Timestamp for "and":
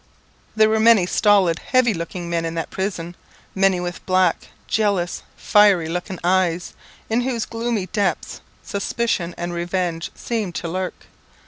9.37-9.53